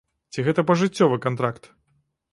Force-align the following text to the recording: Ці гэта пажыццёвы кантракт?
Ці 0.35 0.45
гэта 0.47 0.65
пажыццёвы 0.71 1.21
кантракт? 1.27 1.63